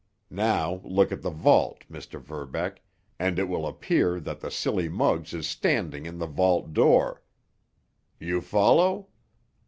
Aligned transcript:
Now 0.33 0.81
look 0.83 1.11
at 1.11 1.21
the 1.21 1.29
vault, 1.29 1.81
Mr. 1.87 2.19
Verbeck, 2.19 2.81
and 3.19 3.37
it 3.37 3.43
will 3.43 3.67
appear 3.67 4.19
that 4.19 4.39
the 4.39 4.49
silly 4.49 4.89
Muggs 4.89 5.31
is 5.31 5.45
standing 5.45 6.07
in 6.07 6.17
the 6.17 6.25
vault 6.25 6.73
door. 6.73 7.21
You 8.19 8.41
follow? 8.41 9.09